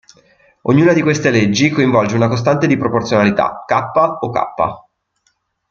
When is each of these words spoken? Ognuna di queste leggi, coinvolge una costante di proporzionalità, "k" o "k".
Ognuna 0.63 0.93
di 0.93 1.03
queste 1.03 1.29
leggi, 1.29 1.69
coinvolge 1.69 2.15
una 2.15 2.27
costante 2.27 2.65
di 2.65 2.75
proporzionalità, 2.75 3.63
"k" 3.67 3.73
o 4.21 4.31
"k". 4.31 4.41